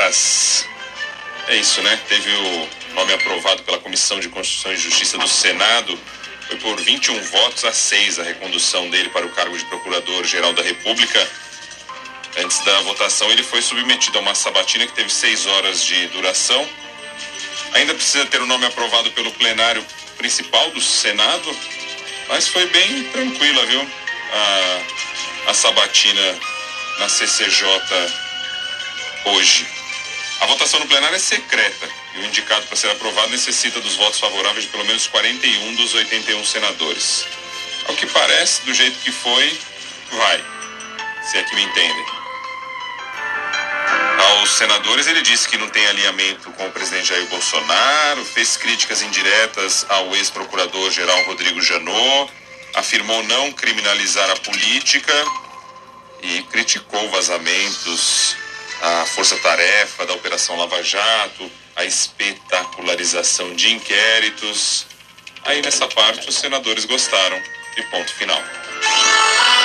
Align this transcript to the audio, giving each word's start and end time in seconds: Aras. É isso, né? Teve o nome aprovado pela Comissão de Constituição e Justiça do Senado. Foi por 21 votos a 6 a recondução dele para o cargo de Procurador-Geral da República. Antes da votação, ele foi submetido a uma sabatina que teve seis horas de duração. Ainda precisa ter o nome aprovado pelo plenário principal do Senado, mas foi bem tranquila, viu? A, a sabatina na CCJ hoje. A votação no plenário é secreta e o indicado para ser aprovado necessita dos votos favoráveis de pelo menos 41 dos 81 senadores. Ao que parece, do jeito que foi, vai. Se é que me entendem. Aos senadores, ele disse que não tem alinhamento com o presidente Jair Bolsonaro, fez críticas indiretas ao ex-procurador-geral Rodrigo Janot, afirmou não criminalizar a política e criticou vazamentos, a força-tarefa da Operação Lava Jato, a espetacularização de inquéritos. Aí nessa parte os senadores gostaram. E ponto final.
Aras. 0.00 0.66
É 1.48 1.56
isso, 1.56 1.82
né? 1.82 2.00
Teve 2.08 2.30
o 2.30 2.68
nome 2.94 3.12
aprovado 3.12 3.62
pela 3.64 3.78
Comissão 3.78 4.18
de 4.18 4.30
Constituição 4.30 4.72
e 4.72 4.76
Justiça 4.76 5.18
do 5.18 5.28
Senado. 5.28 5.98
Foi 6.46 6.56
por 6.56 6.80
21 6.80 7.20
votos 7.24 7.64
a 7.66 7.72
6 7.72 8.18
a 8.18 8.22
recondução 8.22 8.88
dele 8.88 9.10
para 9.10 9.26
o 9.26 9.30
cargo 9.30 9.56
de 9.56 9.64
Procurador-Geral 9.66 10.54
da 10.54 10.62
República. 10.62 11.28
Antes 12.38 12.64
da 12.64 12.80
votação, 12.80 13.30
ele 13.30 13.42
foi 13.42 13.60
submetido 13.60 14.16
a 14.18 14.20
uma 14.22 14.34
sabatina 14.34 14.86
que 14.86 14.94
teve 14.94 15.10
seis 15.10 15.44
horas 15.44 15.84
de 15.84 16.06
duração. 16.08 16.66
Ainda 17.74 17.92
precisa 17.92 18.24
ter 18.26 18.40
o 18.40 18.46
nome 18.46 18.64
aprovado 18.64 19.10
pelo 19.10 19.30
plenário 19.32 19.84
principal 20.16 20.70
do 20.70 20.80
Senado, 20.80 21.56
mas 22.28 22.48
foi 22.48 22.66
bem 22.68 23.04
tranquila, 23.04 23.66
viu? 23.66 23.86
A, 24.32 25.50
a 25.50 25.54
sabatina 25.54 26.38
na 26.98 27.08
CCJ 27.08 27.68
hoje. 29.26 29.79
A 30.40 30.46
votação 30.46 30.80
no 30.80 30.86
plenário 30.86 31.16
é 31.16 31.18
secreta 31.18 31.88
e 32.14 32.20
o 32.20 32.24
indicado 32.24 32.66
para 32.66 32.74
ser 32.74 32.90
aprovado 32.90 33.28
necessita 33.28 33.78
dos 33.80 33.96
votos 33.96 34.18
favoráveis 34.18 34.64
de 34.64 34.70
pelo 34.70 34.86
menos 34.86 35.06
41 35.06 35.74
dos 35.74 35.94
81 35.94 36.44
senadores. 36.46 37.26
Ao 37.86 37.94
que 37.94 38.06
parece, 38.06 38.62
do 38.62 38.72
jeito 38.72 38.98
que 39.00 39.12
foi, 39.12 39.58
vai. 40.12 40.44
Se 41.22 41.36
é 41.36 41.42
que 41.42 41.54
me 41.54 41.62
entendem. 41.62 42.06
Aos 44.18 44.50
senadores, 44.52 45.06
ele 45.06 45.20
disse 45.20 45.46
que 45.46 45.58
não 45.58 45.68
tem 45.68 45.86
alinhamento 45.86 46.50
com 46.52 46.66
o 46.66 46.70
presidente 46.70 47.08
Jair 47.08 47.26
Bolsonaro, 47.26 48.24
fez 48.24 48.56
críticas 48.56 49.02
indiretas 49.02 49.84
ao 49.90 50.14
ex-procurador-geral 50.16 51.22
Rodrigo 51.24 51.60
Janot, 51.60 52.32
afirmou 52.74 53.22
não 53.24 53.52
criminalizar 53.52 54.30
a 54.30 54.36
política 54.36 55.12
e 56.22 56.42
criticou 56.44 57.10
vazamentos, 57.10 58.36
a 58.82 59.06
força-tarefa 59.06 60.06
da 60.06 60.14
Operação 60.14 60.56
Lava 60.56 60.82
Jato, 60.82 61.50
a 61.76 61.84
espetacularização 61.84 63.54
de 63.54 63.72
inquéritos. 63.72 64.86
Aí 65.44 65.62
nessa 65.62 65.86
parte 65.88 66.28
os 66.28 66.36
senadores 66.36 66.84
gostaram. 66.84 67.40
E 67.76 67.82
ponto 67.84 68.12
final. 68.14 68.42